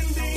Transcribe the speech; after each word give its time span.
Andy. 0.00 0.27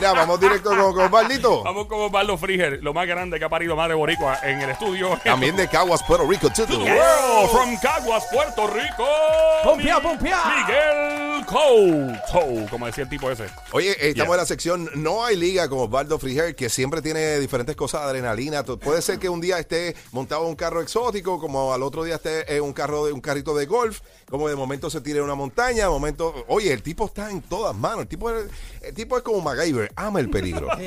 Mira, 0.00 0.14
vamos 0.14 0.40
directo 0.40 0.70
con, 0.70 0.94
con 0.94 1.04
Osvaldito. 1.04 1.62
Vamos 1.62 1.86
con 1.86 2.00
Osvaldo 2.00 2.38
Friger, 2.38 2.78
lo 2.82 2.94
más 2.94 3.06
grande 3.06 3.38
que 3.38 3.44
ha 3.44 3.50
parido 3.50 3.76
madre 3.76 3.92
boricua 3.92 4.38
en 4.42 4.62
el 4.62 4.70
estudio. 4.70 5.20
También 5.22 5.56
de 5.56 5.68
Caguas, 5.68 6.02
Puerto 6.04 6.26
Rico, 6.26 6.48
to 6.48 6.66
the 6.66 6.74
world. 6.74 6.88
World 6.88 7.50
from 7.50 7.76
Caguas, 7.80 8.24
Puerto 8.32 8.66
Rico. 8.68 9.06
Pompea, 9.62 10.00
pompea. 10.00 10.42
Miguel 10.56 11.29
Couto, 11.46 12.66
como 12.70 12.86
decía 12.86 13.04
el 13.04 13.10
tipo 13.10 13.30
ese. 13.30 13.46
Oye, 13.72 13.90
eh, 13.92 14.10
estamos 14.10 14.14
Yeah. 14.14 14.34
en 14.34 14.36
la 14.38 14.46
sección 14.46 14.90
No 14.94 15.24
hay 15.24 15.36
liga 15.36 15.68
con 15.68 15.78
Osvaldo 15.80 16.18
Friger, 16.18 16.54
que 16.54 16.68
siempre 16.68 17.02
tiene 17.02 17.38
diferentes 17.38 17.74
cosas 17.76 18.02
de 18.02 18.06
adrenalina. 18.08 18.62
Puede 18.64 19.02
ser 19.02 19.18
que 19.18 19.28
un 19.28 19.40
día 19.40 19.58
esté 19.58 19.94
montado 20.12 20.42
en 20.44 20.50
un 20.50 20.56
carro 20.56 20.80
exótico, 20.82 21.38
como 21.40 21.72
al 21.72 21.82
otro 21.82 22.04
día 22.04 22.16
esté 22.16 22.54
en 22.56 22.62
un 22.62 22.72
carro 22.72 23.06
de 23.06 23.12
un 23.12 23.20
carrito 23.20 23.54
de 23.54 23.66
golf, 23.66 24.00
como 24.28 24.48
de 24.48 24.56
momento 24.56 24.90
se 24.90 25.00
tire 25.00 25.18
en 25.18 25.24
una 25.24 25.34
montaña, 25.34 25.84
de 25.84 25.88
momento. 25.90 26.44
Oye, 26.48 26.72
el 26.72 26.82
tipo 26.82 27.06
está 27.06 27.30
en 27.30 27.42
todas 27.42 27.74
manos. 27.76 28.00
El 28.02 28.08
tipo 28.08 28.30
es, 28.30 28.46
el 28.82 28.94
tipo 28.94 29.16
es 29.16 29.22
como 29.22 29.40
MacGyver, 29.40 29.92
ama 29.96 30.20
el 30.20 30.30
peligro. 30.30 30.68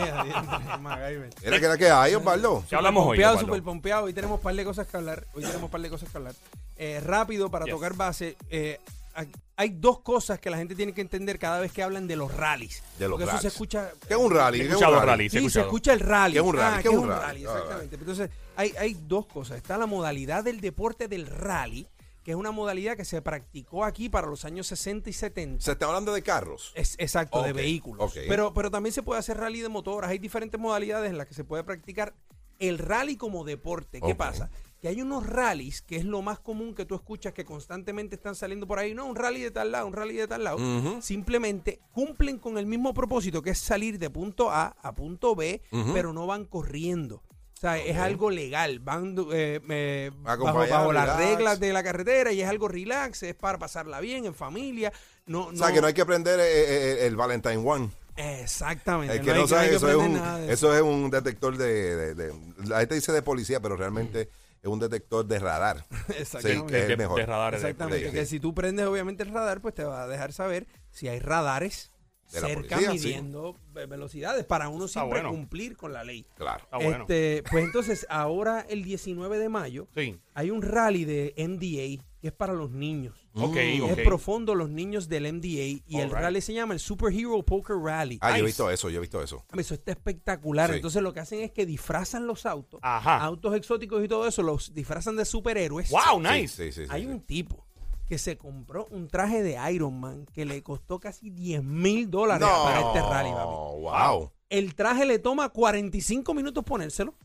Era 1.43 1.59
que 1.59 1.65
era 1.65 1.77
que 1.77 1.89
hay, 1.89 2.15
Osvaldo. 2.15 2.63
¿Qué 2.69 2.75
hablamos 2.75 3.03
hoy? 3.03 3.09
Pompeado, 3.17 3.39
super 3.39 3.63
pompeado. 3.63 4.03
Hoy 4.05 4.13
tenemos 4.13 4.37
un 4.37 4.43
par 4.43 4.55
de 4.55 4.63
cosas 4.65 4.87
que 4.87 4.97
hablar. 4.97 5.25
Hoy 5.33 5.41
tenemos 5.43 5.63
un 5.63 5.69
par 5.69 5.81
de 5.81 5.89
cosas 5.89 6.09
que 6.09 6.17
hablar. 6.17 6.33
Eh, 6.77 7.01
rápido, 7.05 7.49
para 7.51 7.65
Yes. 7.65 7.73
tocar 7.73 7.93
base. 7.93 8.35
eh, 8.49 8.79
hay- 9.13 9.69
dos 9.69 9.99
cosas 10.01 10.39
que 10.39 10.49
la 10.49 10.57
gente 10.57 10.75
tiene 10.75 10.93
que 10.93 11.01
entender 11.01 11.39
cada 11.39 11.59
vez 11.59 11.71
que 11.71 11.81
hablan 11.83 12.07
de 12.07 12.15
los 12.15 12.33
rallies. 12.35 12.83
De 12.99 13.07
los 13.07 13.11
Porque 13.19 13.23
eso 13.23 13.31
se 13.31 13.35
rallies. 13.37 13.53
escucha. 13.53 13.91
¿Qué 14.07 14.13
es 14.13 14.19
un 14.19 14.31
rally? 14.31 14.59
¿Qué 14.59 14.67
es 14.67 14.75
un 14.75 14.81
rally? 14.81 15.05
rally, 15.05 15.29
sí, 15.29 15.49
se 15.49 15.61
escucha 15.61 15.93
el 15.93 15.99
rally. 15.99 16.33
¿Qué 16.33 16.39
es 16.39 16.45
un 16.45 16.55
rally? 16.55 16.75
Ah, 16.77 16.81
¿Qué 16.81 16.87
es 16.89 16.93
un 16.95 17.07
rally? 17.07 17.21
rally? 17.21 17.45
Ah, 17.45 17.51
Exactamente. 17.53 17.95
Entonces, 17.95 18.29
hay, 18.55 18.73
hay 18.77 18.93
dos 19.07 19.25
cosas. 19.27 19.57
Está 19.57 19.77
la 19.77 19.85
modalidad 19.85 20.43
del 20.43 20.59
deporte 20.61 21.07
del 21.07 21.27
rally, 21.27 21.87
que 22.23 22.31
es 22.31 22.37
una 22.37 22.51
modalidad 22.51 22.95
que 22.97 23.05
se 23.05 23.21
practicó 23.21 23.83
aquí 23.85 24.09
para 24.09 24.27
los 24.27 24.45
años 24.45 24.67
60 24.67 25.09
y 25.09 25.13
70. 25.13 25.63
Se 25.63 25.71
está 25.73 25.85
hablando 25.87 26.13
de 26.13 26.21
carros. 26.21 26.71
Es, 26.75 26.95
exacto, 26.97 27.41
de 27.43 27.53
vehículos. 27.53 28.13
Pero, 28.13 28.53
pero 28.53 28.71
también 28.71 28.93
se 28.93 29.03
puede 29.03 29.19
hacer 29.19 29.37
rally 29.37 29.59
de 29.61 29.69
motoras. 29.69 30.09
Hay 30.09 30.19
diferentes 30.19 30.59
modalidades 30.59 31.09
en 31.09 31.17
las 31.17 31.27
que 31.27 31.33
se 31.33 31.43
puede 31.43 31.63
practicar 31.63 32.13
el 32.59 32.77
rally 32.79 33.17
como 33.17 33.43
deporte. 33.43 33.99
¿Qué 34.01 34.15
pasa? 34.15 34.49
Que 34.83 34.89
hay 34.89 35.01
unos 35.01 35.25
rallies, 35.25 35.81
que 35.81 35.95
es 35.95 36.03
lo 36.03 36.21
más 36.21 36.39
común 36.39 36.75
que 36.75 36.83
tú 36.83 36.93
escuchas 36.93 37.31
que 37.31 37.45
constantemente 37.45 38.15
están 38.15 38.35
saliendo 38.35 38.67
por 38.67 38.79
ahí. 38.79 38.93
No, 38.93 39.05
un 39.05 39.15
rally 39.15 39.39
de 39.39 39.49
tal 39.49 39.71
lado, 39.71 39.87
un 39.87 39.93
rally 39.93 40.17
de 40.17 40.27
tal 40.27 40.43
lado. 40.43 40.57
Simplemente 41.01 41.79
cumplen 41.93 42.37
con 42.37 42.57
el 42.57 42.65
mismo 42.65 42.93
propósito, 42.93 43.41
que 43.41 43.51
es 43.51 43.59
salir 43.59 43.97
de 43.97 44.09
punto 44.09 44.51
A 44.51 44.75
a 44.81 44.93
punto 44.93 45.35
B, 45.37 45.61
pero 45.93 46.11
no 46.11 46.27
van 46.27 46.43
corriendo. 46.43 47.23
O 47.55 47.59
sea, 47.61 47.77
es 47.77 47.95
algo 47.95 48.29
legal. 48.29 48.79
Van 48.79 49.15
eh, 49.31 49.61
eh, 49.69 50.11
bajo, 50.21 50.91
las 50.91 51.15
reglas 51.15 51.61
de 51.61 51.71
la 51.71 51.81
carretera 51.81 52.33
y 52.33 52.41
es 52.41 52.49
algo 52.49 52.67
relax, 52.67 53.23
es 53.23 53.35
para 53.35 53.57
pasarla 53.57 54.01
bien 54.01 54.25
en 54.25 54.35
familia. 54.35 54.91
No, 55.27 55.45
O 55.45 55.55
sea, 55.55 55.71
que 55.71 55.79
no 55.79 55.87
hay 55.87 55.93
que 55.93 56.01
aprender 56.01 56.41
eh, 56.41 56.43
eh, 56.43 57.07
el 57.07 57.15
Valentine 57.15 57.55
One. 57.55 57.89
Exactamente. 58.17 59.15
El 59.15 59.21
que 59.21 59.31
hay- 59.31 59.39
no, 59.39 59.47
sabe, 59.47 59.61
hay 59.61 59.69
que 59.69 59.75
eso, 59.77 59.89
es 59.89 59.95
un, 59.95 60.17
eso 60.49 60.75
es 60.75 60.81
un 60.81 61.09
detector 61.09 61.55
de, 61.55 61.95
de- 61.95 62.15
de- 62.15 62.33
La 62.67 62.79
gente 62.81 62.95
dice 62.95 63.13
de 63.13 63.21
policía, 63.21 63.61
pero 63.61 63.77
realmente 63.77 64.29
es 64.63 64.69
un 64.69 64.79
detector 64.79 65.25
de 65.27 65.37
radar. 65.39 65.85
Exactamente. 66.17 66.65
Sí, 66.67 66.71
que 66.71 66.81
es 66.81 66.87
de, 66.87 66.97
mejor. 66.97 67.17
de 67.51 67.55
Exactamente. 67.57 68.05
Sí, 68.07 68.11
Que 68.11 68.25
sí. 68.25 68.31
si 68.31 68.39
tú 68.39 68.55
prendes 68.55 68.85
obviamente 68.87 69.21
el 69.23 69.29
radar, 69.33 69.61
pues 69.61 69.75
te 69.75 69.83
va 69.83 70.03
a 70.03 70.07
dejar 70.07 70.33
saber 70.33 70.65
si 70.89 71.07
hay 71.09 71.19
radares 71.19 71.91
De 72.31 72.39
cerca 72.39 72.77
policía, 72.77 72.91
midiendo 72.93 73.57
ve- 73.73 73.85
velocidades 73.85 74.45
para 74.45 74.69
uno 74.69 74.85
Está 74.85 75.01
siempre 75.01 75.21
bueno. 75.21 75.35
cumplir 75.35 75.75
con 75.77 75.91
la 75.93 76.03
ley. 76.03 76.25
Claro. 76.35 76.63
Está 76.63 76.77
bueno. 76.77 77.01
Este, 77.01 77.43
pues 77.51 77.65
entonces, 77.65 78.07
ahora 78.09 78.65
el 78.69 78.83
19 78.83 79.37
de 79.37 79.49
mayo 79.49 79.87
Sí. 79.95 80.17
hay 80.33 80.49
un 80.49 80.61
rally 80.61 81.03
de 81.05 81.33
MDA 81.37 82.03
que 82.21 82.27
es 82.29 82.33
para 82.33 82.53
los 82.53 82.71
niños. 82.71 83.22
Mm. 83.33 83.57
Es 83.89 84.05
profundo 84.05 84.53
los 84.53 84.69
niños 84.69 85.09
del 85.09 85.31
MDA 85.33 85.81
y 85.87 85.99
el 85.99 86.11
rally 86.11 86.39
se 86.41 86.53
llama 86.53 86.73
el 86.75 86.79
Superhero 86.79 87.41
Poker 87.43 87.75
Rally. 87.77 88.19
Ah, 88.21 88.31
yo 88.37 88.43
he 88.43 88.45
visto 88.45 88.69
eso, 88.69 88.89
yo 88.89 88.97
he 88.97 89.01
visto 89.01 89.21
eso. 89.23 89.43
Eso 89.57 89.73
está 89.73 89.91
espectacular. 89.91 90.69
Sí. 90.69 90.75
Entonces 90.75 91.01
lo 91.01 91.13
que 91.13 91.19
hacen 91.21 91.39
es 91.41 91.51
que 91.51 91.65
disfrazan 91.65 92.27
los 92.27 92.45
autos, 92.45 92.79
Ajá. 92.83 93.17
autos 93.23 93.55
exóticos 93.55 94.03
y 94.03 94.07
todo 94.07 94.27
eso, 94.27 94.43
los 94.43 94.73
disfrazan 94.73 95.15
de 95.15 95.25
superhéroes. 95.25 95.89
Wow, 95.89 96.19
nice. 96.21 96.47
sí, 96.49 96.71
sí, 96.71 96.83
sí, 96.85 96.91
Hay 96.91 97.05
un 97.07 97.21
tipo 97.21 97.65
que 98.05 98.17
se 98.17 98.37
compró 98.37 98.85
un 98.91 99.07
traje 99.07 99.41
de 99.41 99.57
Iron 99.73 99.99
Man 99.99 100.27
que 100.33 100.45
le 100.45 100.61
costó 100.61 100.99
casi 100.99 101.29
10 101.31 101.63
mil 101.63 102.11
dólares 102.11 102.47
No, 102.47 102.63
para 102.63 102.81
este 102.81 102.99
rally, 103.01 103.31
papi. 103.31 103.51
wow. 103.81 104.31
El 104.49 104.75
traje 104.75 105.05
le 105.05 105.17
toma 105.17 105.49
45 105.49 106.33
minutos 106.35 106.63
ponérselo, 106.63 107.15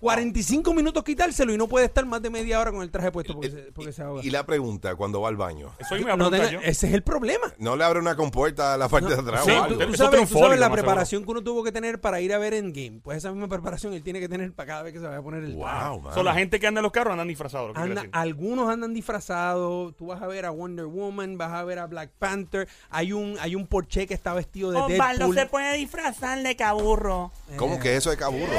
45 0.00 0.74
minutos 0.74 1.02
quitárselo 1.02 1.52
y 1.52 1.58
no 1.58 1.66
puede 1.66 1.86
estar 1.86 2.06
más 2.06 2.22
de 2.22 2.30
media 2.30 2.60
hora 2.60 2.70
con 2.70 2.82
el 2.82 2.90
traje 2.90 3.10
puesto 3.10 3.32
porque, 3.34 3.50
se, 3.50 3.58
porque 3.72 3.92
se 3.92 4.02
ahoga. 4.02 4.22
Y 4.24 4.30
la 4.30 4.46
pregunta 4.46 4.94
cuando 4.94 5.20
va 5.20 5.28
al 5.28 5.36
baño. 5.36 5.72
Eso 5.78 5.96
me 5.96 6.02
iba 6.02 6.12
a 6.12 6.16
No 6.16 6.28
preguntar 6.30 6.50
tenga- 6.50 6.62
yo. 6.62 6.68
ese 6.70 6.86
es 6.88 6.94
el 6.94 7.02
problema. 7.02 7.52
¿No 7.58 7.74
le 7.74 7.82
abre 7.84 7.98
una 7.98 8.14
compuerta 8.14 8.74
a 8.74 8.76
la 8.76 8.88
parte 8.88 9.08
de 9.08 9.20
atrás 9.20 9.44
Sí, 9.44 9.50
o 9.50 9.54
Tú, 9.56 9.62
algo? 9.64 9.76
tú 9.86 9.92
Eso 9.94 10.04
sabes, 10.06 10.58
la 10.60 10.68
más 10.68 10.78
preparación 10.78 11.24
que 11.24 11.30
uno 11.32 11.42
tuvo 11.42 11.64
que 11.64 11.72
tener 11.72 12.00
para 12.00 12.20
ir 12.20 12.32
a 12.32 12.38
ver 12.38 12.54
Endgame. 12.54 13.00
Pues 13.02 13.18
esa 13.18 13.32
misma 13.32 13.48
preparación 13.48 13.92
él 13.92 14.02
tiene 14.04 14.20
que 14.20 14.28
tener 14.28 14.52
para 14.52 14.66
cada 14.68 14.82
vez 14.82 14.92
que 14.92 15.00
se 15.00 15.06
vaya 15.06 15.18
a 15.18 15.22
poner 15.22 15.42
el 15.42 15.58
traje. 15.58 15.88
Wow, 15.88 16.00
man. 16.00 16.14
So, 16.14 16.22
la 16.22 16.34
gente 16.34 16.60
que 16.60 16.66
anda 16.68 16.78
en 16.78 16.84
los 16.84 16.92
carros 16.92 17.12
andan 17.12 17.26
disfrazados. 17.28 17.68
lo 17.68 17.74
que 17.74 17.80
quiere 17.80 17.90
Anda- 17.90 18.02
decir. 18.02 18.10
algunos 18.14 18.68
andan 18.70 18.94
disfrazados. 18.94 19.96
Tú 19.96 20.06
vas 20.06 20.22
a 20.22 20.26
ver 20.28 20.44
a 20.46 20.50
Wonder 20.50 20.86
Woman, 20.86 21.36
vas 21.38 21.52
a 21.52 21.64
ver 21.64 21.80
a 21.80 21.86
Black 21.86 22.10
Panther. 22.18 22.68
Hay 22.90 23.12
un 23.12 23.36
hay 23.40 23.56
un 23.56 23.66
Porsche 23.66 24.06
que 24.06 24.14
está 24.14 24.32
vestido 24.32 24.70
de 24.70 24.78
Osvaldo 24.78 25.24
Deadpool. 25.26 25.34
se 25.34 25.46
puede 25.46 25.76
disfrazar 25.76 26.40
de 26.42 26.54
caburro. 26.56 27.32
¿Cómo 27.56 27.80
que 27.80 27.96
eso 27.96 28.12
es 28.12 28.16
caburro? 28.18 28.52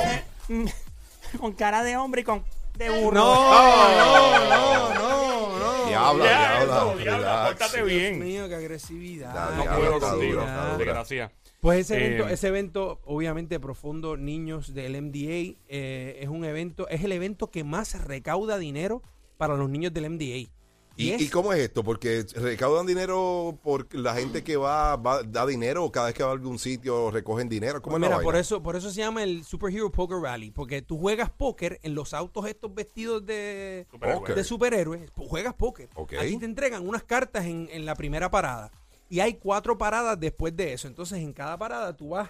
Con 1.40 1.53
cara 1.53 1.84
de 1.84 1.97
hombre 1.97 2.22
y 2.22 2.23
con 2.23 2.44
de 2.78 2.90
burro. 2.90 3.19
No, 3.23 3.90
no, 3.97 4.50
no, 4.50 4.94
no, 4.94 5.59
no. 5.59 5.85
Diabla, 5.90 6.25
Ya, 6.25 6.40
diabla, 6.40 6.63
eso, 6.63 6.97
diabla, 6.97 7.17
relax. 7.17 7.47
pórtate 7.50 7.78
Dios 7.78 7.88
bien. 7.88 8.19
mío, 8.19 8.47
qué 8.47 8.56
agresividad. 8.56 9.34
Ya, 9.34 9.56
No 9.56 9.62
diabla, 9.63 9.78
puedo 9.78 10.00
contigo. 10.00 10.45
Desgracia. 10.78 11.31
Pues 11.62 11.79
ese 11.91 11.97
Eh, 11.97 12.06
evento, 12.07 12.28
ese 12.29 12.47
evento, 12.47 13.00
obviamente 13.06 13.59
profundo, 13.59 14.16
niños 14.16 14.73
del 14.73 14.95
MDA, 15.01 15.57
eh, 15.67 16.19
es 16.22 16.29
un 16.29 16.45
evento, 16.45 16.88
es 16.88 17.03
el 17.03 17.12
evento 17.12 17.51
que 17.51 17.63
más 17.63 18.01
recauda 18.06 18.57
dinero 18.57 19.01
para 19.38 19.56
los 19.56 19.69
niños 19.69 19.94
del 19.94 20.06
MDA. 20.09 20.50
¿Y, 20.99 21.11
es- 21.11 21.21
y 21.21 21.29
cómo 21.29 21.53
es 21.53 21.59
esto? 21.59 21.83
Porque 21.83 22.25
recaudan 22.35 22.85
dinero 22.85 23.57
por 23.63 23.93
la 23.95 24.13
gente 24.15 24.43
que 24.43 24.57
va, 24.57 24.95
va 24.97 25.23
da 25.23 25.45
dinero 25.45 25.83
o 25.85 25.91
cada 25.91 26.07
vez 26.07 26.15
que 26.15 26.23
va 26.23 26.29
a 26.29 26.33
algún 26.33 26.59
sitio 26.59 27.09
recogen 27.11 27.47
dinero. 27.49 27.81
¿Cómo 27.81 27.93
Pues 27.93 27.99
es 27.99 28.01
la 28.01 28.07
mira, 28.07 28.15
vaina? 28.17 28.25
por 28.25 28.35
eso, 28.35 28.61
por 28.61 28.75
eso 28.75 28.89
se 28.91 28.97
llama 28.97 29.23
el 29.23 29.43
Superhero 29.45 29.91
Poker 29.91 30.17
Rally, 30.19 30.51
porque 30.51 30.81
tú 30.81 30.97
juegas 30.99 31.29
póker 31.29 31.79
en 31.83 31.95
los 31.95 32.13
autos 32.13 32.45
estos 32.47 32.73
vestidos 32.73 33.25
de, 33.25 33.87
Superhéroe. 33.89 34.19
Ok. 34.21 34.29
de 34.35 34.43
superhéroes, 34.43 35.11
pu- 35.13 35.27
juegas 35.27 35.53
póker. 35.53 35.89
Ok. 35.95 36.13
Aquí 36.19 36.37
te 36.37 36.45
entregan 36.45 36.87
unas 36.87 37.03
cartas 37.03 37.45
en, 37.45 37.69
en 37.71 37.85
la 37.85 37.95
primera 37.95 38.29
parada 38.29 38.71
y 39.09 39.21
hay 39.21 39.35
cuatro 39.35 39.77
paradas 39.77 40.19
después 40.19 40.55
de 40.55 40.73
eso. 40.73 40.87
Entonces, 40.87 41.19
en 41.19 41.33
cada 41.33 41.57
parada 41.57 41.95
tú 41.95 42.09
vas 42.09 42.29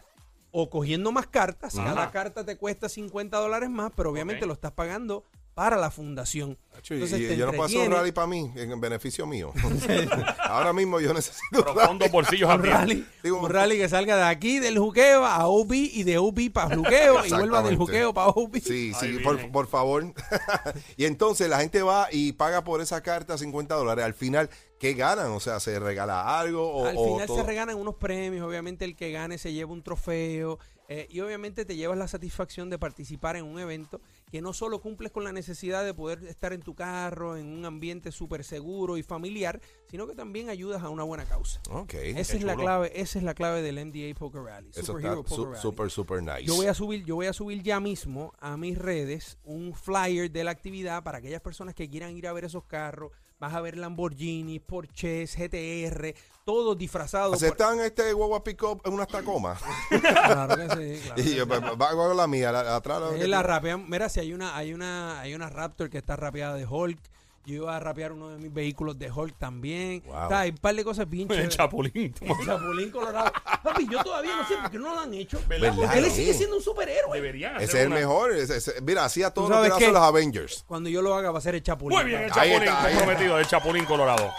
o 0.52 0.70
cogiendo 0.70 1.12
más 1.12 1.28
cartas, 1.28 1.78
Ajá. 1.78 1.94
cada 1.94 2.12
carta 2.12 2.46
te 2.46 2.56
cuesta 2.58 2.90
50 2.90 3.38
dólares 3.38 3.70
más, 3.70 3.92
pero 3.96 4.10
obviamente 4.12 4.46
lo 4.46 4.54
estás 4.54 4.72
pagando 4.72 5.24
para 5.54 5.78
la 5.78 5.92
fundación. 5.92 6.58
Entonces, 6.90 7.20
y 7.20 7.28
te 7.28 7.36
yo 7.36 7.46
no 7.46 7.52
puedo 7.52 7.66
hacer 7.66 7.80
un 7.80 7.92
rally 7.92 8.14
para 8.14 8.28
mí, 8.28 8.52
en 8.56 8.80
beneficio 8.80 9.26
mío. 9.26 9.52
Ahora 10.40 10.72
mismo 10.72 11.00
yo 11.00 11.14
necesito 11.14 11.60
un 11.60 11.64
rally. 11.64 11.76
Profundos 11.76 12.12
bolsillos 12.12 12.48
Un 12.48 12.52
al 12.54 12.64
rally, 12.64 13.06
Digo, 13.22 13.40
un 13.40 13.50
rally 13.50 13.78
que 13.78 13.90
salga 13.90 14.16
de 14.16 14.24
aquí 14.24 14.60
del 14.60 14.80
juqueo 14.80 15.26
a 15.26 15.48
OB 15.48 15.74
y 15.74 16.04
de 16.04 16.18
OB 16.18 16.52
para 16.54 16.76
juqueo 16.76 17.26
y 17.26 17.30
vuelva 17.30 17.62
del 17.62 17.76
juqueo 17.76 18.14
para 18.14 18.30
OB. 18.30 18.62
Sí, 18.62 18.94
sí, 18.94 19.20
por, 19.24 19.52
por 19.52 19.68
favor. 19.68 20.14
y 20.98 21.06
entonces 21.06 21.50
la 21.50 21.60
gente 21.60 21.82
va 21.82 22.08
y 22.12 22.32
paga 22.34 22.64
por 22.64 22.82
esa 22.82 23.02
carta 23.02 23.38
50 23.38 23.76
dólares. 23.76 24.06
Al 24.06 24.14
final, 24.14 24.50
¿qué 24.80 24.94
ganan? 24.94 25.32
O 25.32 25.40
sea, 25.40 25.60
¿se 25.60 25.78
regala 25.80 26.40
algo? 26.40 26.66
O, 26.72 26.86
Al 26.86 26.96
o 26.98 27.14
final 27.14 27.28
todo? 27.28 27.38
se 27.38 27.44
regalan 27.44 27.76
unos 27.76 27.96
premios, 27.96 28.48
obviamente 28.48 28.86
el 28.86 28.96
que 28.96 29.12
gane 29.12 29.38
se 29.38 29.52
lleva 29.52 29.74
un 29.74 29.84
trofeo 29.84 30.58
eh, 30.92 31.08
y 31.08 31.20
obviamente 31.20 31.66
te 31.66 31.76
llevas 31.76 32.00
la 32.00 32.08
satisfacción 32.08 32.72
de 32.72 32.80
participar 32.80 33.36
en 33.36 33.46
un 33.46 33.60
evento 33.60 34.02
que 34.32 34.42
no 34.42 34.54
solo 34.54 34.82
cumples 34.82 35.12
con 35.12 35.24
la 35.24 35.32
necesidad 35.32 35.84
de 35.84 35.94
poder 35.94 36.24
estar 36.26 36.54
en 36.54 36.62
tu 36.62 36.76
carro, 36.76 37.36
en 37.38 37.48
un 37.48 37.66
ambiente 37.66 38.12
súper 38.12 38.44
seguro 38.44 38.98
y 38.98 39.04
familiar, 39.04 39.60
sino 39.90 40.08
que 40.08 40.16
también 40.16 40.50
ayudas 40.50 40.84
a 40.84 40.90
una 40.90 41.04
buena 41.04 41.26
causa. 41.26 41.62
Ok. 41.72 41.94
Esa 41.96 42.36
es 42.38 42.44
la 42.44 42.56
clave, 42.56 42.92
esa 43.00 43.18
es 43.20 43.24
la 43.24 43.34
clave 43.34 43.62
del 43.62 43.84
MDA 43.86 44.14
Poker 44.18 44.42
Rally. 44.44 44.70
Eso 44.70 44.84
Superhero 44.86 45.22
está 45.22 45.30
Poker 45.30 45.36
su- 45.36 45.46
Rally. 45.46 45.62
super, 45.62 45.90
super 45.92 46.22
nice. 46.24 46.44
Yo 46.44 46.56
voy 46.56 46.68
a 46.68 46.74
subir, 46.74 47.04
yo 47.06 47.16
voy 47.16 47.26
a 47.28 47.34
subir 47.34 47.64
ya 47.64 47.80
mismo 47.80 48.34
a 48.40 48.56
mis 48.58 48.78
redes 48.78 49.38
un 49.44 49.74
flyer 49.74 50.32
de 50.32 50.44
la 50.44 50.52
actividad 50.52 51.04
para 51.04 51.18
aquellas 51.18 51.42
personas 51.42 51.74
que 51.76 51.90
quieran 51.90 52.16
ir 52.18 52.28
a 52.28 52.34
ver 52.34 52.46
esos 52.46 52.66
carros. 52.66 53.12
Vas 53.40 53.54
a 53.54 53.62
ver 53.62 53.78
Lamborghini, 53.78 54.60
Porsches, 54.60 55.36
GTR, 55.38 56.14
todos 56.50 56.76
disfrazados. 56.76 57.38
por- 57.38 57.46
¿Aceptan 57.46 57.80
este 57.82 58.12
guagua 58.12 58.44
pick-up 58.44 58.82
en 58.84 58.94
unas 58.94 59.08
tacomas? 59.08 59.60
Claro 60.02 60.56
que 60.56 60.64
sí, 60.98 61.02
claro. 61.06 61.22
y 61.22 61.36
yo, 61.36 61.48
va, 61.48 61.60
va- 61.60 62.14
la 62.16 62.26
mía, 62.28 62.52
la, 62.52 62.76
atrás. 62.76 63.00
la- 63.18 63.28
la 63.28 63.44
rapean- 63.44 63.86
mira, 63.88 64.10
si 64.10 64.20
hay 64.20 64.34
una, 64.34 64.56
hay 64.58 64.74
una, 64.74 65.20
hay 65.20 65.36
una 65.36 65.48
Raptor 65.50 65.92
que 65.92 66.00
está 66.00 66.16
rapeada 66.16 66.56
de 66.56 66.66
Hulk. 66.66 66.98
Yo 67.46 67.56
iba 67.56 67.76
a 67.76 67.80
rapear 67.80 68.12
uno 68.12 68.30
de 68.30 68.38
mis 68.38 68.54
vehículos 68.54 68.98
de 69.00 69.12
Hulk 69.12 69.36
también. 69.38 70.04
Wow. 70.06 70.26
O 70.26 70.28
sea, 70.28 70.40
hay 70.42 70.50
un 70.52 70.58
par 70.58 70.76
de 70.76 70.84
cosas 70.84 71.10
bien 71.10 71.32
El 71.32 71.50
chapulín. 71.50 72.14
El 72.22 72.46
Chapulín 72.46 72.92
Colorado. 72.92 73.32
Papi, 73.64 73.88
yo 73.90 74.04
todavía 74.04 74.36
no 74.36 74.48
sé 74.48 74.56
por 74.58 74.70
qué 74.70 74.78
no 74.78 74.94
lo 74.94 75.00
han 75.00 75.14
hecho. 75.14 75.40
¿Verdad? 75.48 75.74
¿Verdad? 75.76 75.98
Él 75.98 76.12
sigue 76.12 76.34
siendo 76.34 76.58
un 76.58 76.62
superhéroe. 76.64 77.16
Deberían 77.20 77.56
Ese 77.56 77.64
es 77.66 77.74
el 77.76 77.88
una- 77.88 77.96
mejor. 77.96 78.32
ese- 78.34 78.58
ese- 78.58 78.82
mira, 78.82 79.06
hacía 79.06 79.32
todo 79.32 79.46
¿Tú 79.46 79.52
lo 79.52 79.56
que 79.58 79.70
sabes 79.70 79.72
hacen 79.78 79.88
qué? 79.88 79.94
los 79.94 80.02
Avengers. 80.04 80.64
Cuando 80.68 80.90
yo 80.90 81.02
lo 81.02 81.16
haga 81.16 81.32
va 81.32 81.40
a 81.40 81.42
ser 81.42 81.56
el 81.56 81.64
Chapulín. 81.64 81.98
Muy 81.98 82.06
bien, 82.08 82.22
el 82.24 82.26
Ahí 82.26 82.50
chapulín 82.52 82.64
está, 82.64 82.84
ahí 82.84 82.86
está. 82.94 82.98
comprometido, 83.06 83.40
el 83.40 83.48
chapulín 83.48 83.86
colorado. 83.86 84.32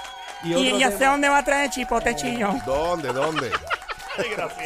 Y 0.43 0.55
otro 0.55 0.79
ya 0.79 0.89
tema- 0.89 0.99
sé 0.99 1.05
dónde 1.07 1.29
va 1.29 1.39
a 1.39 1.45
traer 1.45 1.65
el 1.67 1.71
chipote 1.71 2.17
chillón. 2.17 2.61
¿Dónde? 2.67 3.13
¿Dónde? 3.13 3.51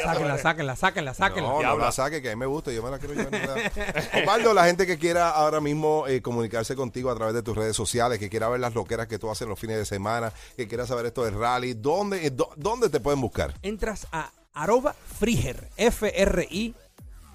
Sáquenla, 0.03 0.39
sáquenla, 0.39 0.75
sáquenla, 0.77 1.15
sáquenla. 1.15 1.49
No, 1.49 1.63
no 1.63 1.79
la 1.79 1.93
saque, 1.93 2.21
que 2.21 2.29
a 2.31 2.33
mí 2.35 2.37
me 2.41 2.47
gusta, 2.47 2.73
yo 2.73 2.83
me 2.83 2.91
la 2.91 2.99
quiero 2.99 3.15
llevar. 3.15 3.73
Osvaldo, 4.23 4.53
la 4.55 4.65
gente 4.65 4.87
que 4.87 4.99
quiera 4.99 5.31
ahora 5.31 5.61
mismo 5.61 6.07
eh, 6.09 6.23
comunicarse 6.23 6.75
contigo 6.75 7.11
a 7.11 7.15
través 7.15 7.35
de 7.35 7.43
tus 7.43 7.57
redes 7.57 7.77
sociales, 7.77 8.19
que 8.19 8.29
quiera 8.29 8.49
ver 8.49 8.59
las 8.61 8.75
loqueras 8.75 9.07
que 9.07 9.19
tú 9.19 9.31
haces 9.31 9.47
los 9.47 9.59
fines 9.59 9.77
de 9.77 9.85
semana, 9.85 10.33
que 10.57 10.67
quiera 10.67 10.87
saber 10.87 11.07
esto 11.07 11.25
del 11.25 11.39
rally, 11.39 11.75
¿dónde, 11.75 12.27
eh, 12.27 12.31
dó- 12.35 12.51
¿dónde 12.57 12.89
te 12.89 12.99
pueden 13.01 13.21
buscar? 13.21 13.55
Entras 13.63 14.07
a 14.11 14.31
arroba 14.55 14.95
friger, 15.19 15.69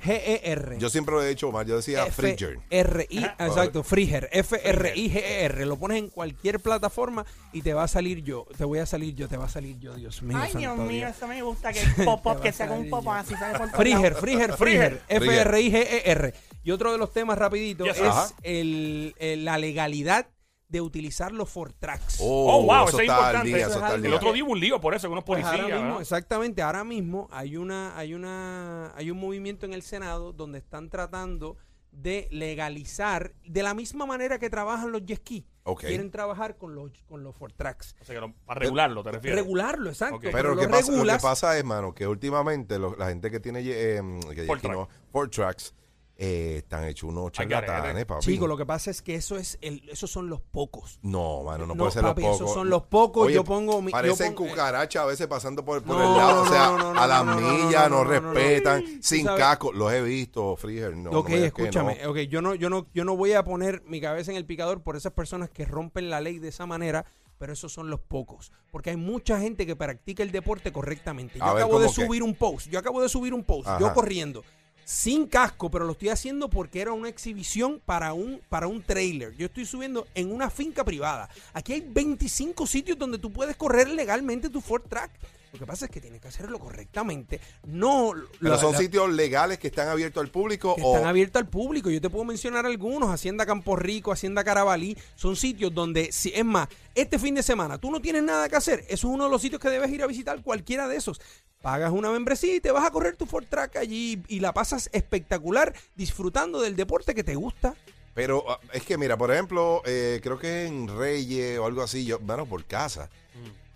F-R-I-G-E-R. 0.01 0.77
Yo 0.79 0.89
siempre 0.89 1.13
lo 1.15 1.21
he 1.23 1.29
hecho, 1.29 1.49
Omar, 1.49 1.65
yo 1.65 1.75
decía 1.75 2.05
Friger. 2.07 2.59
F-R-I, 2.69 3.17
exacto, 3.37 3.83
Friger, 3.83 4.29
F-R-I-G-E-R. 4.31 5.65
Lo 5.65 5.77
pones 5.77 5.97
en 5.99 6.09
cualquier 6.09 6.59
plataforma 6.59 7.25
y 7.51 7.61
te 7.61 7.73
va 7.73 7.83
a 7.83 7.87
salir 7.87 8.23
yo. 8.23 8.45
Te 8.57 8.65
voy 8.65 8.79
a 8.79 8.85
salir 8.85 9.15
yo, 9.15 9.27
te 9.27 9.37
va 9.37 9.45
a 9.45 9.49
salir 9.49 9.77
yo, 9.79 9.93
Dios 9.95 10.21
mío. 10.21 10.37
Ay, 10.39 10.53
Dios 10.55 10.77
mío, 10.77 11.07
eso 11.07 11.27
me 11.27 11.41
gusta 11.41 11.73
que 11.73 11.81
el 11.81 11.89
pop-up, 12.05 12.41
que 12.41 12.51
sea 12.51 12.71
un 12.71 12.89
pop 12.89 13.07
así, 13.09 13.33
sale 13.35 13.57
por 13.57 13.67
todos 13.71 13.81
Friger. 13.81 14.15
Friger, 14.15 14.53
Friger, 14.53 15.01
Friger. 15.07 15.43
F-R-I-G-E-R. 15.43 16.33
Y 16.63 16.71
otro 16.71 16.91
de 16.91 16.97
los 16.97 17.11
temas 17.13 17.37
rapidito 17.37 17.85
Yes, 17.85 17.97
es 17.97 18.33
el- 18.43 19.45
la 19.45 19.57
legalidad 19.57 20.27
de 20.69 20.81
utilizar 20.81 21.31
los 21.31 21.49
Fortrax. 21.49 22.19
Oh, 22.21 22.63
wow, 22.63 22.87
eso 22.87 22.99
es 22.99 23.07
importante. 23.07 23.47
día, 23.47 23.57
Eso 23.57 23.65
eso 23.65 23.69
es 23.69 23.75
está 23.75 23.87
al 23.87 23.93
algo 23.95 24.05
El 24.07 24.13
otro 24.13 24.33
día 24.33 24.43
hubo 24.43 24.51
un 24.53 24.59
lío 24.59 24.79
por 24.79 24.93
eso, 24.93 25.07
con 25.07 25.13
unos 25.13 25.23
Pues 25.25 25.41
policías. 25.43 25.63
ahora 25.63 25.81
mismo, 25.83 25.99
exactamente, 25.99 26.61
ahora 26.61 26.83
mismo 26.83 27.27
hay 27.31 27.57
una, 27.57 27.97
hay 27.97 28.13
una, 28.13 28.93
hay 28.95 29.09
un 29.11 29.19
movimiento 29.19 29.65
en 29.65 29.73
el 29.73 29.81
Senado 29.81 30.31
donde 30.31 30.59
están 30.59 30.89
tratando 30.89 31.57
de 31.91 32.27
legalizar 32.31 33.33
de 33.43 33.63
la 33.63 33.73
misma 33.73 34.05
manera 34.05 34.37
que 34.37 34.49
trabajan 34.51 34.91
los 34.91 35.03
jet 35.05 35.19
ski. 35.19 35.45
Quieren 35.79 36.09
trabajar 36.09 36.57
con 36.57 36.73
los 36.73 36.91
con 37.07 37.23
los 37.23 37.35
Fortrax. 37.35 37.95
O 38.01 38.03
sea, 38.05 38.15
que 38.15 38.21
no- 38.21 38.33
para 38.45 38.59
regularlo, 38.59 39.03
¿te 39.03 39.11
refieres? 39.11 39.39
Regularlo, 39.39 39.89
exacto. 39.89 40.15
Ok. 40.15 40.21
Pero 40.23 40.35
Pero 40.37 40.55
lo 40.55 40.61
que, 40.61 40.67
pasa, 40.67 40.81
lo 40.81 40.85
que 40.87 40.93
regulas- 41.03 41.21
pasa 41.21 41.57
es, 41.59 41.63
mano, 41.65 41.93
que 41.93 42.07
últimamente 42.07 42.79
lo- 42.79 42.95
la 42.95 43.07
gente 43.09 43.29
que 43.29 43.39
tiene 43.39 43.59
eh, 43.63 44.01
que 44.29 44.47
que 44.47 44.67
no, 44.69 44.87
Ford 45.11 45.29
Tracks 45.29 45.73
eh, 46.21 46.55
están 46.57 46.83
hechos 46.83 47.09
unos 47.09 47.31
charlatanes, 47.31 48.05
papi. 48.05 48.25
Chico, 48.25 48.45
lo 48.45 48.57
que 48.57 48.65
pasa 48.65 48.91
es 48.91 49.01
que 49.01 49.15
eso 49.15 49.37
es 49.37 49.57
el, 49.61 49.87
esos 49.89 50.11
son 50.11 50.27
los 50.29 50.41
pocos. 50.41 50.99
No, 51.01 51.43
mano, 51.43 51.65
no, 51.65 51.73
No, 51.75 51.77
puede 51.77 51.91
ser 51.93 52.01
papi, 52.01 52.23
los 52.23 52.31
esos 52.35 52.41
pocos. 52.41 52.53
son 52.55 52.69
los 52.69 52.83
pocos, 52.87 53.25
Oye, 53.27 53.35
yo 53.35 53.45
pongo 53.45 53.81
mi- 53.81 53.91
Parecen 53.93 54.35
pongo- 54.35 54.49
cucarachas 54.49 55.01
a 55.01 55.05
veces 55.05 55.27
pasando 55.27 55.63
por, 55.63 55.81
por 55.81 55.95
No, 55.95 56.11
el 56.11 56.17
lado. 56.17 56.41
o 56.41 56.45
sea, 56.47 56.65
no, 56.65 56.77
no, 56.77 56.93
no, 56.93 56.99
a 57.01 57.07
las 57.07 57.23
no, 57.25 57.35
no, 57.35 57.39
no, 57.41 57.53
millas 57.65 57.89
no, 57.89 58.03
no, 58.03 58.03
no, 58.03 58.13
no, 58.19 58.21
no. 58.21 58.33
respetan, 58.33 58.83
sin 59.01 59.25
casco. 59.27 59.71
Los 59.71 59.93
he 59.93 60.01
visto, 60.01 60.57
Frieger. 60.57 60.97
No, 60.97 61.11
ok, 61.11 61.29
escúchame. 61.29 61.97
no. 62.03 62.11
Ok, 62.11 62.17
yo 62.29 62.41
no, 62.41 62.53
yo 62.53 62.69
no, 62.69 62.85
yo 62.93 63.05
no 63.05 63.15
voy 63.15 63.31
a 63.31 63.43
poner 63.45 63.81
mi 63.85 64.01
cabeza 64.01 64.31
en 64.31 64.35
el 64.37 64.45
picador 64.45 64.81
por 64.83 64.97
esas 64.97 65.13
personas 65.13 65.49
que 65.49 65.63
rompen 65.63 66.09
la 66.09 66.19
ley 66.19 66.37
de 66.39 66.49
esa 66.49 66.65
manera, 66.65 67.05
pero 67.37 67.53
esos 67.53 67.71
son 67.71 67.89
los 67.89 68.01
pocos. 68.01 68.51
Porque 68.73 68.89
hay 68.89 68.97
mucha 68.97 69.39
gente 69.39 69.65
que 69.65 69.77
practica 69.77 70.21
el 70.21 70.31
deporte 70.33 70.73
correctamente. 70.73 71.39
Yo 71.39 71.45
A 71.45 71.53
ver, 71.53 71.63
acabo 71.63 71.79
de 71.79 71.87
subir 71.87 72.23
un 72.23 72.35
post. 72.35 72.67
Yo 72.67 72.77
acabo 72.77 73.01
de 73.01 73.07
subir 73.07 73.33
un 73.33 73.45
post. 73.45 73.69
Ajá. 73.69 73.79
Yo 73.79 73.93
corriendo. 73.93 74.43
Sin 74.89 75.27
casco, 75.27 75.69
pero 75.69 75.85
lo 75.85 75.91
estoy 75.91 76.09
haciendo 76.09 76.49
porque 76.49 76.81
era 76.81 76.93
una 76.93 77.09
exhibición 77.09 77.79
para 77.85 78.13
un, 78.13 78.41
para 78.49 78.65
un 78.65 78.81
trailer. 78.81 79.35
Yo 79.37 79.45
estoy 79.45 79.67
subiendo 79.67 80.07
en 80.15 80.31
una 80.33 80.49
finca 80.49 80.83
privada. 80.83 81.29
Aquí 81.53 81.73
hay 81.73 81.81
25 81.81 82.65
sitios 82.65 82.97
donde 82.97 83.19
tú 83.19 83.31
puedes 83.31 83.55
correr 83.55 83.87
legalmente 83.87 84.49
tu 84.49 84.61
Ford 84.61 84.81
Track. 84.89 85.11
Lo 85.51 85.59
que 85.59 85.65
pasa 85.65 85.85
es 85.85 85.91
que 85.91 85.99
tienes 85.99 86.21
que 86.21 86.27
hacerlo 86.27 86.59
correctamente. 86.59 87.39
No. 87.65 88.11
Pero 88.39 88.53
la- 88.53 88.57
son 88.59 88.73
la- 88.73 88.77
sitios 88.77 89.09
legales 89.11 89.57
que 89.57 89.67
están 89.67 89.87
abiertos 89.87 90.21
al 90.23 90.29
público 90.29 90.75
que 90.75 90.81
o 90.83 90.93
están 90.95 91.07
abiertos 91.09 91.41
al 91.41 91.49
público. 91.49 91.89
Yo 91.89 91.99
te 91.99 92.09
puedo 92.09 92.23
mencionar 92.25 92.65
algunos, 92.65 93.09
Hacienda 93.09 93.45
Campo 93.45 93.75
Rico, 93.75 94.11
Hacienda 94.11 94.43
Carabalí, 94.43 94.97
son 95.15 95.35
sitios 95.35 95.73
donde, 95.73 96.11
si, 96.11 96.31
es 96.35 96.45
más, 96.45 96.67
este 96.93 97.17
fin 97.17 97.33
de 97.35 97.41
semana 97.43 97.77
tú 97.79 97.89
no 97.89 97.99
tienes 97.99 98.23
nada 98.23 98.47
que 98.47 98.55
hacer, 98.55 98.81
eso 98.89 99.07
es 99.07 99.13
uno 99.13 99.23
de 99.25 99.29
los 99.31 99.41
sitios 99.41 99.59
que 99.61 99.69
debes 99.69 99.89
ir 99.91 100.03
a 100.03 100.07
visitar, 100.07 100.41
cualquiera 100.43 100.87
de 100.87 100.97
esos. 100.97 101.19
Pagas 101.61 101.91
una 101.91 102.09
membresía 102.11 102.55
y 102.55 102.61
te 102.61 102.71
vas 102.71 102.85
a 102.85 102.91
correr 102.91 103.17
tu 103.17 103.25
Ford 103.25 103.45
Track 103.49 103.77
allí 103.77 104.21
y 104.27 104.39
la 104.39 104.53
pasas 104.53 104.89
espectacular 104.93 105.73
disfrutando 105.95 106.61
del 106.61 106.75
deporte 106.75 107.13
que 107.15 107.23
te 107.23 107.35
gusta. 107.35 107.75
Pero 108.13 108.43
ah, 108.49 108.59
es 108.73 108.83
que, 108.83 108.97
mira, 108.97 109.17
por 109.17 109.31
ejemplo, 109.31 109.81
eh, 109.85 110.19
creo 110.23 110.37
que 110.39 110.65
en 110.67 110.87
Reyes 110.87 111.57
o 111.59 111.65
algo 111.65 111.81
así, 111.81 112.05
yo, 112.05 112.19
bueno, 112.19 112.45
por 112.45 112.63
casa, 112.65 113.09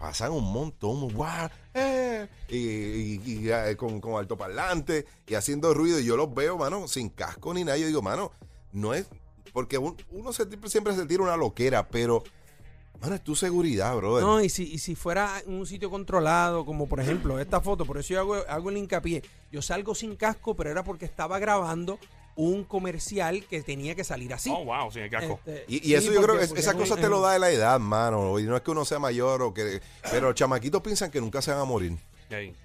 pasan 0.04 0.34
un 0.34 0.52
montón, 0.52 1.08
guau, 1.14 1.48
eh, 1.74 2.28
y, 2.50 2.58
y- 2.58 3.22
y, 3.26 3.50
eh, 3.50 3.78
con, 3.78 4.02
con 4.02 4.16
altoparlante 4.20 5.06
y 5.26 5.34
haciendo 5.36 5.74
ruido. 5.74 5.98
Y 5.98 6.04
yo 6.04 6.18
los 6.18 6.34
veo, 6.34 6.58
mano, 6.58 6.90
sin 6.90 7.08
casco 7.08 7.54
ni 7.54 7.64
nada. 7.64 7.78
Yo 7.78 7.88
digo, 7.88 8.02
mano, 8.02 8.34
no 8.74 8.94
es. 8.94 9.08
Porque 9.54 9.78
un- 9.78 9.96
uno 10.12 10.34
siempre 10.34 10.94
se 10.94 11.06
tira 11.06 11.24
una 11.24 11.38
loquera, 11.38 11.88
pero, 11.88 12.22
mano, 13.00 13.16
es 13.16 13.24
tu 13.24 13.34
seguridad, 13.34 13.96
brother. 13.96 14.26
No, 14.26 14.42
y 14.42 14.50
si, 14.50 14.64
y 14.74 14.80
si 14.80 14.94
fuera 14.94 15.42
un 15.46 15.66
sitio 15.66 15.90
controlado, 15.90 16.66
como 16.66 16.86
por 16.90 17.00
ejemplo 17.00 17.40
esta 17.40 17.62
foto, 17.62 17.86
por 17.86 17.98
eso 17.98 18.10
yo 18.14 18.20
hago, 18.20 18.36
hago 18.50 18.70
el 18.72 18.76
hincapié. 18.78 19.24
Yo 19.54 19.62
salgo 19.62 19.96
sin 19.96 20.18
casco, 20.18 20.54
pero 20.54 20.70
era 20.70 20.84
porque 20.84 21.06
estaba 21.06 21.40
grabando 21.40 21.98
un 22.36 22.64
comercial 22.64 23.46
que 23.50 23.62
tenía 23.62 23.96
que 23.96 24.04
salir 24.04 24.34
así. 24.34 24.50
Oh, 24.52 24.66
wow, 24.66 24.92
sin 24.92 25.04
el 25.04 25.10
casco. 25.10 25.40
Este, 25.46 25.66
Y, 25.68 25.76
y 25.78 25.80
sí, 25.82 25.96
eso 25.96 26.12
yo 26.14 26.22
creo 26.22 26.38
que 26.38 26.44
esas 26.46 26.58
es 26.58 26.68
un- 26.74 26.80
cosas 26.80 27.00
te 27.00 27.08
lo 27.10 27.22
da 27.22 27.34
de 27.34 27.40
la 27.40 27.52
edad, 27.52 27.80
mano. 27.80 28.40
Y 28.40 28.44
no 28.44 28.56
es 28.56 28.62
que 28.64 28.72
uno 28.72 28.86
sea 28.86 29.00
mayor 29.00 29.42
o 29.42 29.54
que. 29.54 29.82
Pero 30.12 30.28
los 30.28 30.36
chamaquitos 30.36 30.82
piensan 30.82 31.12
que 31.12 31.22
nunca 31.22 31.42
se 31.42 31.52
van 31.52 31.60
a 31.62 31.66
morir. 31.66 31.98
Ahí. 32.32 32.56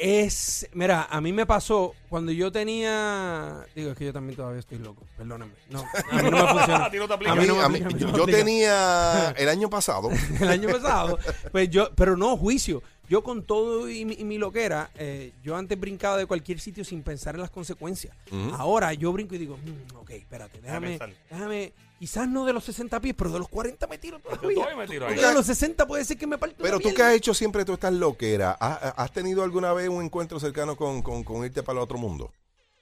Es, 0.00 0.68
mira, 0.74 1.08
a 1.10 1.20
mí 1.20 1.32
me 1.32 1.44
pasó 1.44 1.92
cuando 2.08 2.30
yo 2.30 2.52
tenía, 2.52 3.66
digo, 3.74 3.90
es 3.90 3.96
que 3.98 4.04
yo 4.04 4.12
también 4.12 4.36
todavía 4.36 4.60
estoy 4.60 4.78
loco, 4.78 5.02
perdóname. 5.16 5.50
No, 5.70 5.80
a 5.80 6.22
mí 6.22 6.30
no 6.30 6.36
me 6.44 6.52
funciona. 6.52 6.84
A 6.86 6.90
ti 6.90 6.98
no 6.98 7.08
te 7.08 7.14
aplica. 7.14 7.32
A 7.32 7.34
mí 7.34 7.46
no 7.48 7.56
me 7.56 7.62
A 7.64 7.68
mí- 7.68 7.80
aplica, 7.82 8.12
yo 8.16 8.24
tenía 8.26 9.34
el 9.36 9.48
año 9.48 9.68
pasado. 9.68 10.08
el 10.40 10.48
año 10.48 10.68
pasado, 10.68 11.18
pues 11.50 11.68
yo, 11.70 11.90
pero 11.96 12.16
no, 12.16 12.36
juicio. 12.36 12.80
Yo 13.08 13.22
con 13.22 13.42
todo 13.44 13.88
y 13.88 14.04
mi, 14.04 14.14
y 14.14 14.24
mi 14.24 14.36
loquera, 14.38 14.90
eh, 14.96 15.32
yo 15.42 15.56
antes 15.56 15.78
brincaba 15.80 16.16
de 16.18 16.26
cualquier 16.26 16.60
sitio 16.60 16.84
sin 16.84 17.02
pensar 17.02 17.34
en 17.34 17.40
las 17.40 17.50
consecuencias. 17.50 18.14
Ujú. 18.30 18.54
Ahora 18.54 18.92
yo 18.92 19.12
brinco 19.12 19.34
y 19.34 19.38
digo, 19.38 19.56
"Mm, 19.56 19.96
ok, 19.96 20.10
espérate, 20.10 20.60
déjame, 20.60 20.88
pensar. 20.98 21.10
déjame, 21.30 21.72
quizás 21.98 22.28
no 22.28 22.44
de 22.44 22.52
los 22.52 22.64
60 22.64 23.00
pies, 23.00 23.14
pero 23.16 23.30
de 23.30 23.38
los 23.38 23.48
40 23.48 23.86
me 23.86 23.96
tiro 23.96 24.18
todavía. 24.18 24.54
todavía 24.54 24.76
me 24.76 24.86
tiro 24.86 25.06
ahí. 25.06 25.14
Porque 25.14 25.26
de 25.26 25.34
los 25.34 25.46
60 25.46 25.86
puede 25.86 26.04
ser 26.04 26.18
que 26.18 26.26
me 26.26 26.36
parte 26.36 26.56
Pero 26.58 26.76
una 26.76 26.82
tú 26.82 26.88
que 26.90 26.94
pierna. 26.94 27.08
has 27.10 27.16
hecho 27.16 27.32
siempre 27.32 27.64
tú 27.64 27.72
estás 27.72 27.94
loquera. 27.94 28.52
¿Has, 28.52 28.92
has 28.96 29.12
tenido 29.12 29.42
alguna 29.42 29.72
vez 29.72 29.88
un 29.88 30.04
encuentro 30.04 30.38
cercano 30.38 30.76
con, 30.76 31.00
con- 31.02 31.24
con 31.24 31.44
irte 31.44 31.62
para 31.62 31.78
el 31.78 31.82
otro 31.84 31.96
mundo? 31.96 32.30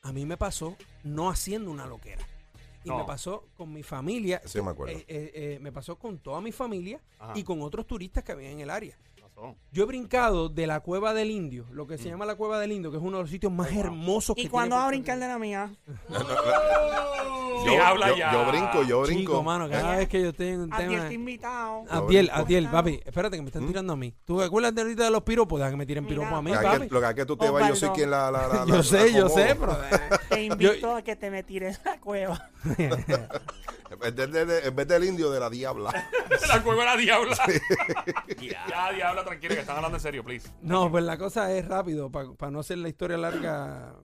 A 0.03 0.13
mí 0.13 0.27
me 0.27 0.37
pasó 0.37 0.77
no 1.05 1.31
haciendo 1.31 1.71
una 1.71 1.87
loquera. 1.87 2.27
Y 2.85 2.89
No. 2.89 2.99
me 2.99 3.05
pasó 3.05 3.45
con 3.57 3.73
mi 3.73 3.83
familia. 3.83 4.41
Yo 4.53 4.63
me 4.65 4.71
acuerdo. 4.71 4.93
Eh, 4.97 5.05
eh, 5.09 5.31
eh, 5.35 5.59
me 5.61 5.73
pasó 5.73 5.97
con 5.97 6.19
toda 6.19 6.41
mi 6.41 6.53
familia 6.53 7.01
Ajá. 7.19 7.33
y 7.37 7.43
con 7.43 7.61
otros 7.63 7.85
turistas 7.87 8.23
que 8.23 8.31
había 8.33 8.51
en 8.51 8.61
el 8.61 8.71
área. 8.71 8.97
Pasó. 9.37 9.55
Yo 9.71 9.83
he 9.83 9.87
brincado 9.87 10.49
de 10.49 10.67
la 10.67 10.81
Cueva 10.81 11.13
del 11.13 11.31
Indio, 11.31 11.67
lo 11.71 11.87
que 11.87 11.99
se 11.99 12.09
llama 12.09 12.25
la 12.25 12.37
Cueva 12.37 12.59
del 12.59 12.73
Indio, 12.73 12.91
que 12.91 12.97
es 12.97 13.03
uno 13.03 13.19
de 13.19 13.23
los 13.25 13.31
sitios 13.31 13.53
más 13.53 13.71
hermosos 13.71 14.35
que 14.35 14.43
¿Y 14.43 14.49
cuando 14.49 14.77
va 14.77 14.85
a 14.87 14.89
brincar 14.89 15.19
de 15.19 15.29
la 15.29 15.39
mía? 15.39 15.73
Sí, 17.65 17.75
yo, 17.75 17.83
habla 17.85 18.11
yo- 18.11 18.17
ya. 18.17 18.33
yo 18.35 18.47
brinco, 18.47 18.83
yo 18.85 19.01
brinco. 19.01 19.19
Chico, 19.21 19.43
mano, 19.43 19.69
cada 19.69 19.97
vez 19.97 20.09
que 20.11 20.21
yo 20.23 20.33
tengo 20.35 20.65
un 20.65 20.73
Adiel 20.75 20.91
tema... 20.91 21.03
está 21.05 21.15
invitado. 21.15 21.85
Adiel, 21.89 22.27
brinco. 22.27 22.43
Adiel, 22.43 22.69
papi, 22.69 23.01
espérate 23.05 23.37
que 23.37 23.43
me 23.43 23.49
están 23.49 23.67
tirando 23.67 23.95
a 23.95 23.97
mí. 23.97 24.15
¿Tú 24.27 24.39
te 24.39 24.45
acuerdas 24.45 24.75
de 24.75 24.83
ahorita 24.83 25.05
de 25.05 25.11
los 25.11 25.23
piropos? 25.23 25.59
Deja 25.59 25.71
que 25.71 25.77
me 25.79 25.87
tiren 25.87 26.05
Mira. 26.05 26.17
piropos 26.17 26.39
a 26.39 26.43
mí, 26.43 26.51
Lo 26.53 26.61
que, 26.61 26.67
hay 26.67 26.73
papi. 26.75 26.89
que, 26.89 26.95
lo 26.95 27.01
que 27.01 27.07
hay 27.07 27.15
que 27.15 27.25
tú 27.27 27.37
te 27.39 27.49
vas, 27.51 27.69
yo 27.69 27.75
soy 27.75 27.89
Osvaldo. 27.89 27.95
quien 27.95 28.11
la. 28.11 28.31
la, 28.31 28.47
la- 28.47 28.55
la- 28.61 28.67
Yo 28.67 28.77
la 28.77 28.83
sé, 28.83 29.13
yo 29.13 29.27
acomodo. 29.27 29.47
sé, 29.49 29.57
pero... 29.57 29.79
Te 30.29 30.43
invito 30.45 30.95
a 30.97 31.03
que 31.03 31.17
te 31.17 31.31
me 31.31 31.43
tires 31.43 31.81
a 31.87 31.91
la 31.93 32.01
cueva. 32.01 32.51
En 34.03 34.15
vez, 34.15 34.31
de- 34.33 34.45
de- 34.47 34.67
en 34.69 34.77
vez 34.77 34.89
del 34.89 35.05
indio, 35.05 35.31
de 35.31 35.41
la 35.41 35.51
diabla. 35.51 35.91
la 36.49 36.63
cueva 36.63 36.81
de 36.83 36.87
la 36.91 36.97
diabla. 36.97 37.37
ya, 38.41 38.93
diabla, 38.93 39.25
tranquilo, 39.25 39.55
que 39.55 39.61
están 39.61 39.77
hablando 39.77 39.97
en 39.97 40.03
serio, 40.03 40.25
please. 40.25 40.51
No, 40.63 40.91
pues 40.91 41.05
la 41.05 41.17
cosa 41.19 41.53
es 41.53 41.67
rápido, 41.67 42.11
para 42.11 42.51
no 42.51 42.61
hacer 42.61 42.79
la 42.79 42.89
historia 42.89 43.17
larga, 43.17 43.95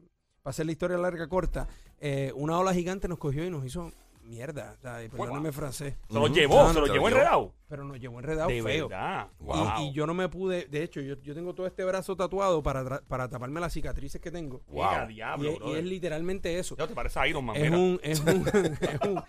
para 0.42 0.50
hacer 0.50 0.66
la 0.66 0.72
historia 0.72 0.98
larga 0.98 1.28
corta, 1.28 1.68
eh, 2.00 2.32
una 2.34 2.58
ola 2.58 2.72
gigante 2.74 3.08
nos 3.08 3.18
cogió 3.18 3.44
y 3.44 3.50
nos 3.50 3.64
hizo 3.64 3.92
mierda. 4.24 4.76
O 4.78 4.80
sea, 4.82 5.02
y 5.04 5.08
perdóname 5.08 5.50
francés. 5.52 5.94
Se 6.08 6.14
lo 6.14 6.26
llevó, 6.28 6.62
No, 6.62 6.72
se 6.72 6.80
lo 6.80 6.86
se 6.86 6.92
llevó 6.92 7.08
lo 7.08 7.08
llevó. 7.10 7.18
enredado. 7.20 7.54
Pero 7.68 7.84
nos 7.84 7.98
llevó 7.98 8.18
enredado 8.20 8.48
De 8.50 8.62
feo. 8.62 8.88
verdad. 8.88 9.28
Y- 9.40 9.44
Wow. 9.44 9.66
Y, 9.80 9.92
yo 9.92 10.06
no 10.06 10.14
me 10.14 10.28
pude, 10.28 10.66
de 10.66 10.82
hecho, 10.82 11.00
yo, 11.00 11.16
yo 11.22 11.34
tengo 11.34 11.54
todo 11.54 11.66
este 11.66 11.84
brazo 11.84 12.14
tatuado 12.16 12.62
para, 12.62 13.00
para 13.00 13.28
taparme 13.28 13.60
las 13.60 13.72
cicatrices 13.72 14.20
que 14.20 14.30
tengo. 14.30 14.62
Wow. 14.68 15.08
Y, 15.08 15.14
diablo, 15.14 15.48
es- 15.50 15.54
y 15.56 15.58
brother. 15.58 15.78
es 15.78 15.84
literalmente 15.84 16.58
eso. 16.58 16.76
Te 16.76 16.86
parece 16.88 17.28
Iron 17.28 17.44
Man, 17.46 17.56
Es, 17.56 17.62
mira. 17.70 17.76
un, 17.78 18.00
es, 18.02 18.20
un- 18.20 18.46
es, 18.80 19.00
un- 19.08 19.22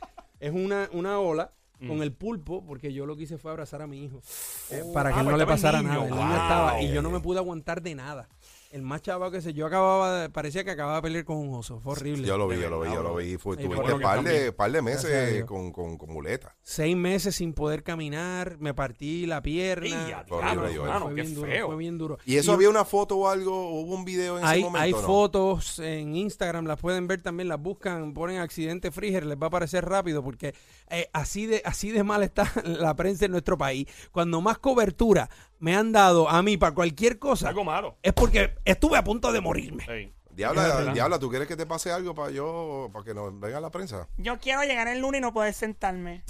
es 0.48 0.52
una, 0.54 0.90
una 0.94 1.20
ola 1.20 1.52
Mm. 1.80 1.88
con 1.88 2.02
el 2.04 2.14
pulpo, 2.14 2.64
porque 2.66 2.94
yo 2.94 3.06
lo 3.06 3.18
que 3.18 3.24
hice 3.24 3.38
fue 3.38 3.52
abrazar 3.52 3.82
a 3.82 3.88
mi 3.88 4.06
hijo. 4.06 4.22
eh, 4.70 4.84
Oh, 4.86 4.94
para 4.94 5.10
que 5.10 5.16
ah, 5.16 5.20
él 5.20 5.26
no 5.26 5.32
pues 5.32 5.40
le 5.40 5.46
pasara 5.48 5.80
niño. 5.82 5.92
nada. 5.92 6.06
El 6.06 6.12
niño 6.12 6.28
Wow. 6.28 6.34
estaba, 6.36 6.82
y 6.82 6.94
yo 6.94 7.02
no 7.02 7.10
me 7.10 7.20
pude 7.20 7.40
aguantar 7.40 7.82
de 7.82 7.96
nada. 7.96 8.30
El 8.74 8.82
más 8.82 9.04
chaval 9.04 9.32
que 9.32 9.40
sé, 9.40 9.54
yo 9.54 9.68
acababa, 9.68 10.22
de- 10.24 10.30
parecía 10.32 10.64
que 10.64 10.72
acababa 10.72 10.96
de 10.96 11.02
pelear 11.04 11.26
con 11.26 11.38
un 11.38 11.54
oso. 11.54 11.80
Fue 11.80 11.92
horrible. 11.92 12.28
Yo 12.28 12.40
lo 12.40 12.48
vi, 12.48 12.60
yo 12.60 12.72
lo 12.72 12.82
vi, 12.82 12.90
yo 12.92 13.04
lo 13.04 13.16
vi. 13.18 13.38
Fue, 13.38 13.54
Y 13.54 13.68
tuviste 13.68 13.86
que 13.86 14.00
par, 14.00 14.24
de, 14.24 14.52
par 14.52 14.72
de 14.72 14.82
meses 14.82 15.46
con, 15.46 15.72
con, 15.72 15.96
con 15.96 16.12
muleta. 16.12 16.56
Seis 16.64 16.98
meses 16.98 17.36
sin 17.36 17.54
poder 17.54 17.84
caminar, 17.84 18.58
me 18.60 18.74
partí 18.74 19.28
la 19.28 19.44
pierna. 19.44 19.86
Ey, 19.86 19.92
Fue 19.94 20.06
diablo, 20.08 20.38
horrible, 20.38 20.74
hermano, 20.74 21.06
fue 21.06 21.16
qué 21.16 21.22
bien 21.22 21.36
duro, 21.36 21.52
feo. 21.52 21.68
fue 21.68 21.76
bien 21.76 21.98
duro. 22.00 22.18
¿Y 22.26 22.38
eso 22.38 22.48
yo- 22.48 22.54
había 22.54 22.70
una 22.72 22.84
foto 22.84 23.16
o 23.18 23.30
algo? 23.30 23.70
¿Hubo 23.80 23.94
un 23.94 24.06
video 24.06 24.40
en 24.40 24.46
Hay, 24.46 24.62
ese 24.62 24.66
momento? 24.66 24.84
hay 24.84 24.92
no? 24.92 24.98
fotos 25.02 25.78
en 25.78 26.16
Instagram, 26.16 26.66
las 26.66 26.80
pueden 26.80 27.08
ver 27.08 27.22
también, 27.22 27.50
las 27.50 27.62
buscan, 27.62 28.16
ponen 28.16 28.40
accidente 28.40 28.90
Friger, 28.90 29.24
les 29.28 29.38
va 29.38 29.44
a 29.44 29.48
aparecer 29.50 29.86
rápido 29.86 30.24
porque 30.24 30.56
eh, 30.90 31.12
así 31.14 31.46
de 31.46 31.62
así 31.64 31.92
de 31.92 32.04
mal 32.04 32.24
está 32.24 32.52
la 32.66 32.96
prensa 32.96 33.26
en 33.26 33.32
nuestro 33.34 33.56
país. 33.56 33.86
Cuando 34.12 34.42
más 34.42 34.58
cobertura, 34.58 35.30
me 35.64 35.76
han 35.78 35.94
dado 35.94 36.30
a 36.30 36.42
mí 36.44 36.58
para 36.58 36.74
cualquier 36.74 37.18
cosa, 37.20 37.48
Algo 37.48 37.64
malo. 37.64 37.96
es 38.04 38.12
porque 38.12 38.54
estuve 38.66 38.98
a 38.98 39.04
punto 39.06 39.32
de 39.32 39.40
morirme. 39.40 39.86
Ey. 39.88 40.14
Diabla, 40.32 40.92
Diabla, 40.94 41.20
¿tú 41.20 41.30
quieres 41.30 41.48
que 41.48 41.56
te 41.56 41.66
pase 41.66 41.90
algo 41.92 42.14
para 42.14 42.32
yo, 42.32 42.90
para 42.92 43.06
que 43.06 43.14
nos 43.14 43.40
venga 43.40 43.62
la 43.62 43.70
prensa? 43.70 44.08
Yo 44.18 44.40
quiero 44.40 44.64
llegar 44.64 44.90
el 44.90 45.00
lunes 45.00 45.20
y 45.20 45.22
no 45.22 45.32
poder 45.32 45.54
sentarme. 45.54 46.24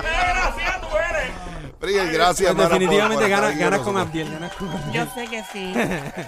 Desgraciado 0.00 0.88
tú 0.90 0.96
eres. 0.96 1.32
Frigel, 1.80 2.12
gracias, 2.12 2.54
Pues 2.54 2.66
por- 2.68 2.72
definitivamente 2.78 3.14
por 3.16 3.24
estar 3.24 3.40
ganas 3.40 3.50
aquí 3.50 3.58
con 3.58 3.70
ganas 3.70 3.80
con 3.82 3.94
nosotros. 3.94 4.08
Abdiel, 4.08 4.32
ganas 4.32 4.52
con 4.54 4.68
Abdiel. 4.68 4.92
Yo 4.92 5.14
sé 5.14 5.26
que 5.28 5.44
sí. 5.52 5.74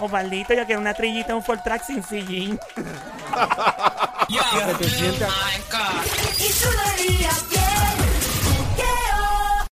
Osvaldito, 0.03 0.53
yo 0.53 0.65
quiero 0.65 0.81
una 0.81 0.93
trillita, 0.93 1.33
un 1.35 1.43
Ford 1.43 1.59
Track 1.63 1.83
sin 1.85 2.03
sillín. 2.03 2.59
Que 4.27 4.73
te 4.83 4.89
sientas- 4.89 5.29